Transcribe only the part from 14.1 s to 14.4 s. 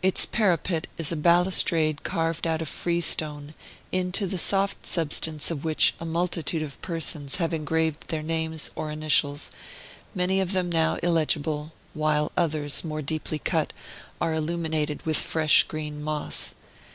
are